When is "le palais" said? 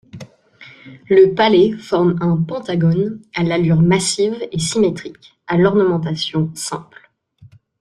1.11-1.77